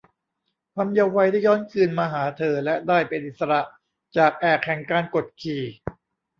[0.73, 3.61] ความเยาว์วัยได้ย้อนคืนมาหาเธอและได้เป็นอิสระ
[4.17, 5.63] จากแอกแห่งการกดขี่